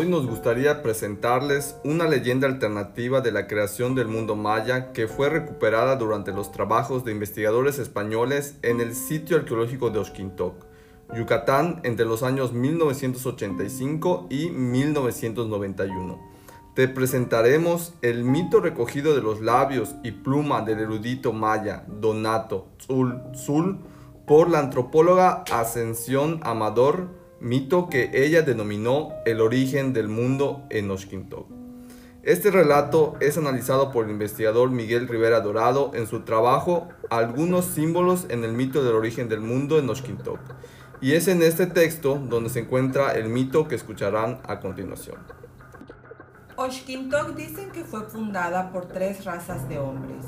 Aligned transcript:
Hoy 0.00 0.08
nos 0.08 0.28
gustaría 0.28 0.80
presentarles 0.80 1.74
una 1.82 2.06
leyenda 2.06 2.46
alternativa 2.46 3.20
de 3.20 3.32
la 3.32 3.48
creación 3.48 3.96
del 3.96 4.06
mundo 4.06 4.36
maya 4.36 4.92
que 4.92 5.08
fue 5.08 5.28
recuperada 5.28 5.96
durante 5.96 6.30
los 6.30 6.52
trabajos 6.52 7.04
de 7.04 7.10
investigadores 7.10 7.80
españoles 7.80 8.54
en 8.62 8.80
el 8.80 8.94
sitio 8.94 9.38
arqueológico 9.38 9.90
de 9.90 9.98
Oxquintoc, 9.98 10.54
Yucatán, 11.16 11.80
entre 11.82 12.06
los 12.06 12.22
años 12.22 12.52
1985 12.52 14.28
y 14.30 14.50
1991. 14.50 16.20
Te 16.76 16.86
presentaremos 16.86 17.92
el 18.00 18.22
mito 18.22 18.60
recogido 18.60 19.16
de 19.16 19.22
los 19.22 19.40
labios 19.40 19.96
y 20.04 20.12
pluma 20.12 20.60
del 20.60 20.78
erudito 20.78 21.32
maya 21.32 21.82
Donato 21.88 22.68
Zul 22.80 23.20
Zul 23.34 23.80
por 24.28 24.48
la 24.48 24.60
antropóloga 24.60 25.42
Ascensión 25.50 26.38
Amador 26.44 27.17
mito 27.40 27.88
que 27.88 28.10
ella 28.14 28.42
denominó 28.42 29.12
el 29.24 29.40
origen 29.40 29.92
del 29.92 30.08
mundo 30.08 30.64
en 30.70 30.90
Oxquintoc. 30.90 31.46
Este 32.22 32.50
relato 32.50 33.16
es 33.20 33.38
analizado 33.38 33.92
por 33.92 34.04
el 34.04 34.10
investigador 34.10 34.70
Miguel 34.70 35.08
Rivera 35.08 35.40
Dorado 35.40 35.92
en 35.94 36.06
su 36.06 36.20
trabajo 36.22 36.88
Algunos 37.10 37.64
símbolos 37.64 38.26
en 38.28 38.44
el 38.44 38.52
mito 38.52 38.84
del 38.84 38.94
origen 38.94 39.28
del 39.28 39.40
mundo 39.40 39.78
en 39.78 39.88
Oxquintoc, 39.88 40.40
y 41.00 41.12
es 41.12 41.28
en 41.28 41.42
este 41.42 41.66
texto 41.66 42.16
donde 42.16 42.50
se 42.50 42.60
encuentra 42.60 43.12
el 43.12 43.28
mito 43.28 43.68
que 43.68 43.76
escucharán 43.76 44.40
a 44.44 44.58
continuación. 44.58 45.18
Oxquintoc 46.56 47.36
dicen 47.36 47.70
que 47.70 47.84
fue 47.84 48.02
fundada 48.08 48.72
por 48.72 48.88
tres 48.88 49.24
razas 49.24 49.68
de 49.68 49.78
hombres, 49.78 50.24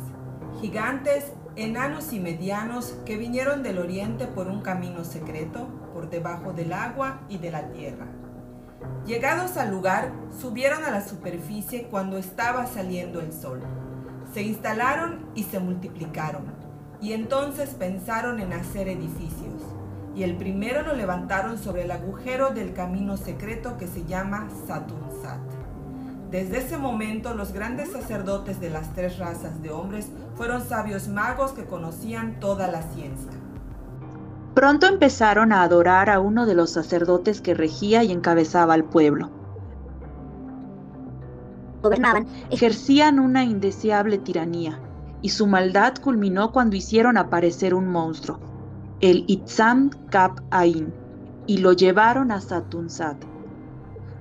gigantes, 0.61 1.33
enanos 1.57 2.13
y 2.13 2.21
medianos 2.21 2.95
que 3.05 3.17
vinieron 3.17 3.63
del 3.63 3.79
oriente 3.79 4.27
por 4.27 4.49
un 4.49 4.63
camino 4.63 5.05
secreto, 5.05 5.69
por 5.93 6.11
debajo 6.11 6.53
del 6.53 6.73
agua 6.73 7.21
y 7.29 7.39
de 7.39 7.51
la 7.51 7.69
tierra. 7.71 8.07
Llegados 9.07 9.57
al 9.57 9.71
lugar, 9.71 10.13
subieron 10.41 10.85
a 10.85 10.91
la 10.91 11.07
superficie 11.07 11.89
cuando 11.91 12.19
estaba 12.19 12.67
saliendo 12.67 13.21
el 13.21 13.33
sol. 13.33 13.61
Se 14.33 14.43
instalaron 14.43 15.27
y 15.35 15.45
se 15.45 15.59
multiplicaron, 15.59 16.45
y 17.01 17.13
entonces 17.13 17.71
pensaron 17.71 18.41
en 18.41 18.53
hacer 18.53 18.89
edificios, 18.89 19.63
y 20.15 20.23
el 20.23 20.37
primero 20.37 20.83
lo 20.83 20.95
levantaron 20.95 21.59
sobre 21.59 21.83
el 21.83 21.91
agujero 21.91 22.51
del 22.51 22.73
camino 22.73 23.17
secreto 23.17 23.77
que 23.77 23.87
se 23.87 24.05
llama 24.05 24.49
Satunsat. 24.67 25.60
Desde 26.31 26.59
ese 26.59 26.79
momento 26.79 27.35
los 27.35 27.53
grandes 27.53 27.91
sacerdotes 27.91 28.61
de 28.61 28.71
las 28.71 28.95
tres 28.95 29.19
razas 29.19 29.61
de 29.63 29.71
hombres 29.71 30.11
fueron 30.37 30.65
sabios 30.65 31.09
magos 31.09 31.51
que 31.53 31.65
conocían 31.65 32.39
toda 32.39 32.69
la 32.69 32.83
ciencia. 32.83 33.33
Pronto 34.55 34.87
empezaron 34.87 35.53
a 35.53 35.63
adorar 35.63 36.09
a 36.09 36.21
uno 36.21 36.47
de 36.47 36.55
los 36.55 36.71
sacerdotes 36.71 37.41
que 37.41 37.55
regía 37.55 38.05
y 38.05 38.13
encabezaba 38.13 38.75
al 38.75 38.85
pueblo. 38.85 39.31
Gobernaban, 41.83 42.29
ejercían 42.51 43.19
una 43.19 43.43
indeseable 43.43 44.19
tiranía, 44.19 44.79
y 45.23 45.31
su 45.31 45.49
maldad 45.49 45.95
culminó 45.97 46.53
cuando 46.53 46.77
hicieron 46.77 47.17
aparecer 47.17 47.75
un 47.75 47.89
monstruo, 47.89 48.39
el 49.01 49.25
Itzam 49.27 49.91
Kap 50.11 50.39
Ain, 50.51 50.93
y 51.47 51.59
lo 51.59 51.73
llevaron 51.73 52.31
a 52.31 52.41
Satunsat 52.41 53.30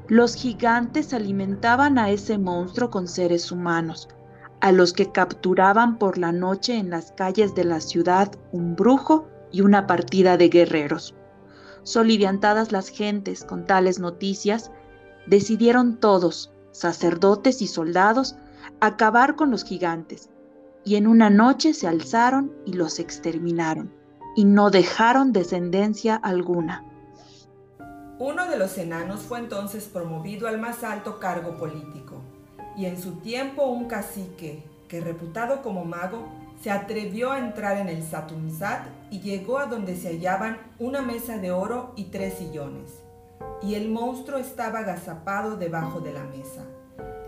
los 0.10 0.34
gigantes 0.34 1.14
alimentaban 1.14 2.00
a 2.00 2.10
ese 2.10 2.40
monstruo 2.40 2.90
con 2.90 3.08
seres 3.08 3.52
humanos, 3.52 4.10
a 4.60 4.72
los 4.72 4.92
que 4.92 5.12
capturaban 5.12 6.00
por 6.00 6.18
la 6.18 6.32
noche 6.32 6.78
en 6.78 6.90
las 6.90 7.12
calles 7.12 7.54
de 7.54 7.64
la 7.64 7.80
ciudad 7.80 8.32
un 8.52 8.76
brujo 8.76 9.28
y 9.52 9.62
una 9.62 9.86
partida 9.86 10.36
de 10.36 10.50
guerreros. 10.50 11.16
Soliviantadas 11.84 12.72
las 12.72 12.90
gentes 12.90 13.44
con 13.44 13.68
tales 13.68 14.00
noticias, 14.00 14.72
decidieron 15.28 16.00
todos, 16.00 16.52
sacerdotes 16.72 17.62
y 17.62 17.68
soldados, 17.68 18.36
acabar 18.80 19.36
con 19.36 19.52
los 19.52 19.64
gigantes, 19.64 20.32
y 20.84 20.96
en 20.96 21.06
una 21.06 21.30
noche 21.30 21.76
se 21.76 21.88
alzaron 21.88 22.52
y 22.66 22.74
los 22.74 22.98
exterminaron, 22.98 23.94
y 24.36 24.46
no 24.46 24.72
dejaron 24.72 25.34
descendencia 25.34 26.16
alguna. 26.16 26.89
Uno 28.20 28.50
de 28.50 28.58
los 28.58 28.78
enanos 28.78 29.22
fue 29.22 29.40
entonces 29.40 29.86
promovido 29.86 30.50
al 30.50 30.60
más 30.60 30.84
alto 30.84 31.20
cargo 31.20 31.58
político, 31.58 32.16
y 32.76 32.86
en 32.86 33.02
su 33.02 33.14
tiempo 33.22 33.68
un 33.68 33.86
cacique, 33.88 34.62
que 34.90 35.00
reputado 35.00 35.62
como 35.62 35.86
mago, 35.86 36.28
se 36.62 36.70
atrevió 36.70 37.32
a 37.32 37.40
entrar 37.40 37.78
en 37.78 37.88
el 37.88 38.04
Satunsat 38.04 38.88
y 39.10 39.22
llegó 39.22 39.58
a 39.58 39.68
donde 39.68 39.96
se 39.96 40.10
hallaban 40.10 40.58
una 40.80 41.02
mesa 41.02 41.38
de 41.38 41.52
oro 41.52 41.94
y 41.96 42.06
tres 42.06 42.34
sillones. 42.40 42.92
Y 43.62 43.76
el 43.76 43.88
monstruo 43.88 44.38
estaba 44.38 44.80
agazapado 44.80 45.56
debajo 45.56 46.02
de 46.02 46.12
la 46.12 46.26
mesa. 46.26 46.66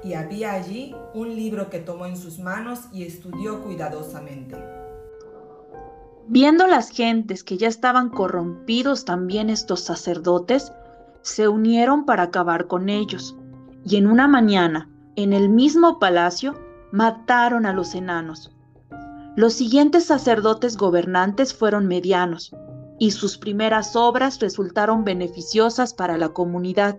Y 0.03 0.15
había 0.15 0.51
allí 0.51 0.93
un 1.13 1.33
libro 1.33 1.69
que 1.69 1.79
tomó 1.79 2.05
en 2.05 2.17
sus 2.17 2.39
manos 2.39 2.81
y 2.91 3.05
estudió 3.05 3.63
cuidadosamente. 3.63 4.57
Viendo 6.27 6.67
las 6.67 6.89
gentes 6.89 7.43
que 7.43 7.57
ya 7.57 7.67
estaban 7.67 8.09
corrompidos 8.09 9.05
también 9.05 9.49
estos 9.49 9.81
sacerdotes, 9.81 10.71
se 11.21 11.47
unieron 11.47 12.05
para 12.05 12.23
acabar 12.23 12.67
con 12.67 12.89
ellos, 12.89 13.35
y 13.85 13.97
en 13.97 14.07
una 14.07 14.27
mañana, 14.27 14.89
en 15.15 15.33
el 15.33 15.49
mismo 15.49 15.99
palacio, 15.99 16.55
mataron 16.91 17.65
a 17.65 17.73
los 17.73 17.95
enanos. 17.95 18.51
Los 19.35 19.53
siguientes 19.53 20.05
sacerdotes 20.05 20.77
gobernantes 20.77 21.53
fueron 21.53 21.87
medianos, 21.87 22.55
y 22.99 23.11
sus 23.11 23.37
primeras 23.37 23.95
obras 23.95 24.39
resultaron 24.39 25.03
beneficiosas 25.03 25.93
para 25.93 26.17
la 26.17 26.29
comunidad, 26.29 26.97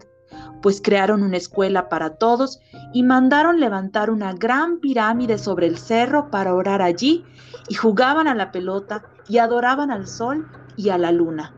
pues 0.63 0.81
crearon 0.83 1.23
una 1.23 1.37
escuela 1.37 1.89
para 1.89 2.17
todos 2.17 2.61
y 2.93 3.03
mandaron 3.03 3.61
levantar 3.61 4.11
una 4.11 4.33
gran 4.33 4.81
pirámide 4.81 5.39
sobre 5.39 5.67
el 5.67 5.77
cerro 5.79 6.31
para 6.31 6.55
orar 6.55 6.83
allí, 6.83 7.25
y 7.69 7.75
jugaban 7.75 8.27
a 8.29 8.35
la 8.35 8.51
pelota 8.51 9.05
y 9.29 9.39
adoraban 9.39 9.91
al 9.91 10.07
sol 10.07 10.49
y 10.77 10.89
a 10.89 10.99
la 10.99 11.13
luna. 11.13 11.55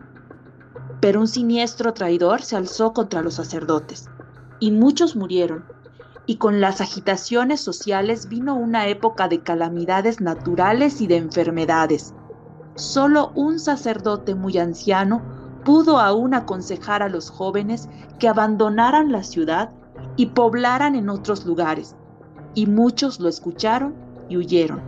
Pero 1.05 1.21
un 1.21 1.29
siniestro 1.29 1.93
traidor 1.93 2.41
se 2.41 2.57
alzó 2.57 2.95
contra 2.95 3.21
los 3.21 3.35
sacerdotes, 3.35 4.09
y 4.59 4.71
muchos 4.71 5.17
murieron. 5.17 5.67
Y 6.25 6.37
con 6.37 6.63
las 6.63 6.81
agitaciones 6.81 7.61
sociales 7.61 8.31
vino 8.31 8.55
una 8.55 8.89
época 8.89 9.29
de 9.29 9.43
calamidades 9.43 10.23
naturales 10.23 11.03
y 11.03 11.07
de 11.07 11.19
enfermedades. 11.19 12.15
Solo 12.75 13.33
un 13.35 13.61
sacerdote 13.61 14.35
muy 14.35 14.57
anciano 14.57 15.21
pudo 15.63 15.99
aún 15.99 16.33
aconsejar 16.33 17.03
a 17.03 17.11
los 17.11 17.29
jóvenes 17.29 17.87
que 18.19 18.29
abandonaran 18.29 19.13
la 19.13 19.25
ciudad 19.25 19.73
y 20.17 20.29
poblaran 20.29 20.95
en 20.95 21.11
otros 21.11 21.45
lugares, 21.45 21.97
y 22.55 22.65
muchos 22.65 23.21
lo 23.21 23.29
escucharon 23.29 23.95
y 24.31 24.39
huyeron. 24.39 24.81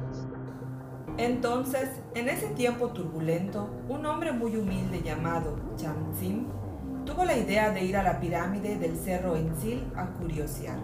Entonces, 1.19 1.89
en 2.15 2.29
ese 2.29 2.49
tiempo 2.49 2.89
turbulento, 2.89 3.71
un 3.89 4.05
hombre 4.05 4.33
muy 4.33 4.55
humilde 4.55 5.01
llamado 5.03 5.57
Chamzim 5.77 6.45
tuvo 7.07 7.25
la 7.25 7.39
idea 7.39 7.71
de 7.71 7.85
ir 7.85 7.97
a 7.97 8.03
la 8.03 8.21
pirámide 8.21 8.77
del 8.77 8.99
cerro 8.99 9.35
Enzil 9.35 9.91
a 9.97 10.07
curiosear, 10.09 10.77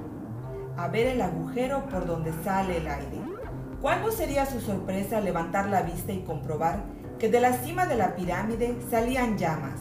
a 0.79 0.89
ver 0.89 1.09
el 1.09 1.21
agujero 1.21 1.85
por 1.87 2.07
donde 2.07 2.33
sale 2.45 2.79
el 2.79 2.87
aire. 2.87 3.21
¿Cuál 3.83 4.01
no 4.01 4.11
sería 4.11 4.47
su 4.47 4.61
sorpresa 4.61 5.21
levantar 5.21 5.69
la 5.69 5.83
vista 5.83 6.13
y 6.13 6.23
comprobar 6.23 6.85
que 7.19 7.29
de 7.29 7.41
la 7.41 7.53
cima 7.53 7.85
de 7.85 7.97
la 7.97 8.17
pirámide 8.17 8.79
salían 8.91 9.37
llamas, 9.37 9.81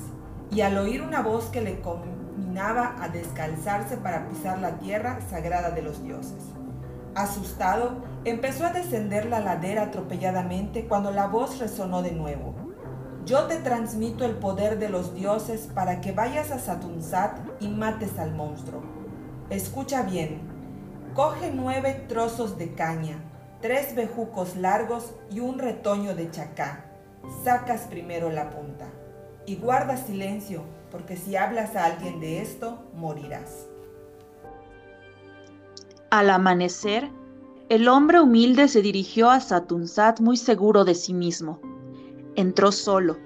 y 0.52 0.62
al 0.62 0.78
oír 0.78 1.02
una 1.02 1.22
voz 1.22 1.46
que 1.46 1.62
le 1.62 1.80
combinaba 1.80 2.96
a 3.02 3.08
descalzarse 3.08 3.96
para 3.96 4.28
pisar 4.28 4.60
la 4.60 4.80
tierra 4.80 5.20
sagrada 5.30 5.72
de 5.72 5.82
los 5.82 6.04
dioses? 6.04 6.52
Asustado, 7.14 8.04
empezó 8.24 8.66
a 8.66 8.72
descender 8.72 9.26
la 9.26 9.42
ladera 9.42 9.84
atropelladamente 9.84 10.88
cuando 10.88 11.12
la 11.12 11.28
voz 11.28 11.60
resonó 11.60 12.02
de 12.02 12.14
nuevo. 12.14 12.56
Yo 13.26 13.48
te 13.48 13.58
transmito 13.58 14.24
el 14.26 14.36
poder 14.36 14.80
de 14.80 14.90
los 14.90 15.14
dioses 15.14 15.70
para 15.74 16.00
que 16.00 16.14
vayas 16.14 16.52
a 16.52 16.60
Satunsat 16.60 17.38
y 17.60 17.68
mates 17.68 18.18
al 18.18 18.34
monstruo. 18.34 18.82
Escucha 19.50 20.04
bien. 20.04 20.42
Coge 21.14 21.52
nueve 21.54 22.06
trozos 22.08 22.58
de 22.58 22.74
caña, 22.74 23.18
tres 23.62 23.94
bejucos 23.94 24.56
largos 24.56 25.14
y 25.30 25.42
un 25.42 25.60
retoño 25.60 26.16
de 26.16 26.32
chacá. 26.32 26.86
Sacas 27.44 27.82
primero 27.82 28.30
la 28.30 28.50
punta. 28.50 28.86
Y 29.46 29.58
guarda 29.58 29.98
silencio, 29.98 30.64
porque 30.90 31.18
si 31.18 31.36
hablas 31.36 31.76
a 31.76 31.86
alguien 31.86 32.22
de 32.22 32.42
esto, 32.42 32.90
morirás. 32.96 33.71
Al 36.12 36.30
amanecer, 36.30 37.10
el 37.70 37.88
hombre 37.88 38.20
humilde 38.20 38.68
se 38.68 38.82
dirigió 38.82 39.30
a 39.30 39.40
Satunsat 39.40 40.20
muy 40.20 40.36
seguro 40.36 40.84
de 40.84 40.94
sí 40.94 41.14
mismo. 41.14 41.62
Entró 42.36 42.74
solo, 42.74 43.18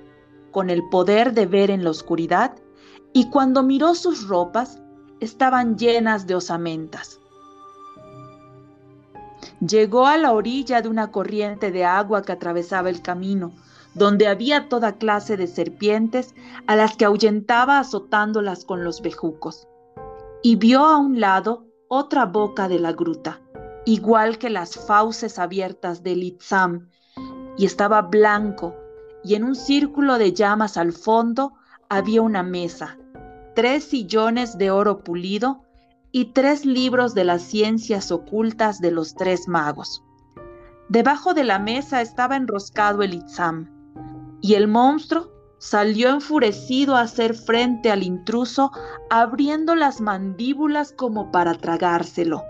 con 0.51 0.69
el 0.69 0.87
poder 0.89 1.33
de 1.33 1.47
ver 1.47 1.71
en 1.71 1.83
la 1.83 1.89
oscuridad, 1.89 2.53
y 3.11 3.31
cuando 3.31 3.63
miró 3.63 3.95
sus 3.95 4.27
ropas, 4.27 4.79
estaban 5.19 5.79
llenas 5.79 6.27
de 6.27 6.35
osamentas. 6.35 7.19
Llegó 9.67 10.05
a 10.05 10.17
la 10.17 10.33
orilla 10.33 10.83
de 10.83 10.89
una 10.89 11.11
corriente 11.11 11.71
de 11.71 11.85
agua 11.85 12.21
que 12.21 12.33
atravesaba 12.33 12.89
el 12.89 13.01
camino, 13.01 13.51
donde 13.95 14.27
había 14.27 14.69
toda 14.69 14.99
clase 14.99 15.37
de 15.37 15.47
serpientes 15.47 16.35
a 16.67 16.75
las 16.75 16.95
que 16.95 17.05
ahuyentaba 17.05 17.79
azotándolas 17.79 18.63
con 18.63 18.83
los 18.83 19.01
bejucos, 19.01 19.67
y 20.43 20.55
vio 20.57 20.85
a 20.85 20.97
un 20.97 21.19
lado 21.19 21.65
otra 21.87 22.25
boca 22.25 22.67
de 22.67 22.79
la 22.79 22.93
gruta, 22.93 23.41
igual 23.85 24.37
que 24.37 24.49
las 24.49 24.75
fauces 24.75 25.39
abiertas 25.39 26.03
del 26.03 26.23
Itzam, 26.23 26.89
y 27.57 27.65
estaba 27.65 28.01
blanco, 28.01 28.75
y 29.23 29.35
en 29.35 29.43
un 29.43 29.55
círculo 29.55 30.17
de 30.17 30.33
llamas 30.33 30.77
al 30.77 30.91
fondo 30.91 31.53
había 31.89 32.21
una 32.21 32.43
mesa, 32.43 32.97
tres 33.55 33.83
sillones 33.85 34.57
de 34.57 34.71
oro 34.71 35.03
pulido 35.03 35.63
y 36.11 36.33
tres 36.33 36.65
libros 36.65 37.13
de 37.13 37.25
las 37.25 37.41
ciencias 37.41 38.11
ocultas 38.11 38.79
de 38.79 38.91
los 38.91 39.15
tres 39.15 39.47
magos. 39.47 40.03
Debajo 40.89 41.33
de 41.33 41.43
la 41.43 41.59
mesa 41.59 42.01
estaba 42.01 42.35
enroscado 42.35 43.03
el 43.03 43.13
Itzam, 43.13 43.71
y 44.41 44.53
el 44.53 44.67
monstruo 44.67 45.34
salió 45.57 46.09
enfurecido 46.09 46.95
a 46.95 47.01
hacer 47.01 47.33
frente 47.33 47.91
al 47.91 48.03
intruso, 48.03 48.71
abriendo 49.09 49.75
las 49.75 50.01
mandíbulas 50.01 50.91
como 50.91 51.31
para 51.31 51.55
tragárselo. 51.55 52.43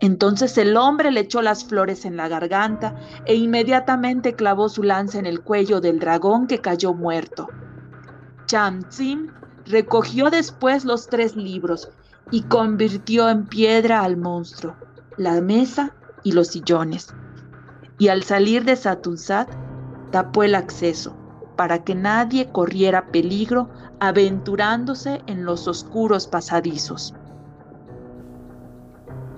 Entonces 0.00 0.58
el 0.58 0.76
hombre 0.76 1.10
le 1.10 1.20
echó 1.20 1.40
las 1.40 1.64
flores 1.64 2.04
en 2.04 2.16
la 2.16 2.28
garganta 2.28 2.96
e 3.24 3.34
inmediatamente 3.34 4.34
clavó 4.34 4.68
su 4.68 4.82
lanza 4.82 5.18
en 5.18 5.26
el 5.26 5.40
cuello 5.40 5.80
del 5.80 5.98
dragón 5.98 6.46
que 6.46 6.60
cayó 6.60 6.92
muerto. 6.92 7.48
Tsim 8.46 9.32
recogió 9.64 10.28
después 10.30 10.84
los 10.84 11.08
tres 11.08 11.34
libros 11.34 11.90
y 12.30 12.42
convirtió 12.42 13.30
en 13.30 13.46
piedra 13.46 14.02
al 14.02 14.16
monstruo, 14.16 14.76
la 15.16 15.40
mesa 15.40 15.94
y 16.22 16.32
los 16.32 16.48
sillones. 16.48 17.14
Y 17.98 18.08
al 18.08 18.22
salir 18.22 18.64
de 18.64 18.76
Satunsat, 18.76 19.48
tapó 20.10 20.42
el 20.42 20.54
acceso 20.54 21.16
para 21.56 21.82
que 21.84 21.94
nadie 21.94 22.50
corriera 22.52 23.06
peligro 23.10 23.68
aventurándose 23.98 25.22
en 25.26 25.44
los 25.44 25.66
oscuros 25.66 26.26
pasadizos. 26.26 27.14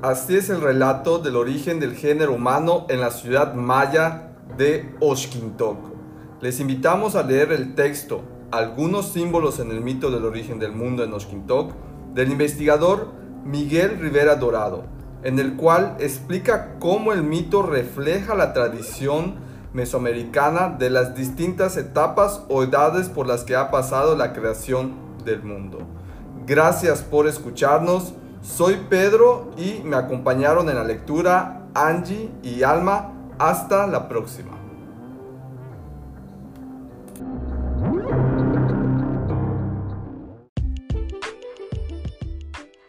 Así 0.02 0.36
es 0.36 0.48
el 0.50 0.60
relato 0.60 1.18
del 1.18 1.36
origen 1.36 1.80
del 1.80 1.94
género 1.94 2.34
humano 2.34 2.86
en 2.88 3.00
la 3.00 3.10
ciudad 3.10 3.54
maya 3.54 4.32
de 4.56 4.94
Oshkintok. 5.00 5.78
Les 6.40 6.60
invitamos 6.60 7.16
a 7.16 7.22
leer 7.22 7.52
el 7.52 7.74
texto 7.74 8.22
Algunos 8.50 9.08
símbolos 9.08 9.58
en 9.58 9.70
el 9.70 9.80
mito 9.80 10.10
del 10.10 10.24
origen 10.24 10.58
del 10.58 10.72
mundo 10.72 11.04
en 11.04 11.12
Oshkintok 11.12 11.72
del 12.14 12.30
investigador 12.30 13.12
Miguel 13.44 13.98
Rivera 13.98 14.36
Dorado, 14.36 14.84
en 15.22 15.38
el 15.38 15.56
cual 15.56 15.96
explica 15.98 16.76
cómo 16.78 17.12
el 17.12 17.22
mito 17.22 17.62
refleja 17.62 18.34
la 18.34 18.52
tradición 18.52 19.34
mesoamericana 19.72 20.68
de 20.68 20.90
las 20.90 21.14
distintas 21.14 21.76
etapas 21.76 22.42
o 22.48 22.62
edades 22.62 23.08
por 23.08 23.26
las 23.26 23.44
que 23.44 23.56
ha 23.56 23.70
pasado 23.70 24.16
la 24.16 24.32
creación 24.32 24.94
del 25.24 25.42
mundo. 25.42 25.78
Gracias 26.46 27.02
por 27.02 27.26
escucharnos. 27.26 28.14
Soy 28.40 28.76
Pedro 28.88 29.50
y 29.56 29.82
me 29.84 29.96
acompañaron 29.96 30.68
en 30.68 30.76
la 30.76 30.84
lectura 30.84 31.62
Angie 31.74 32.30
y 32.42 32.62
Alma. 32.62 33.12
Hasta 33.38 33.86
la 33.86 34.08
próxima. 34.08 34.57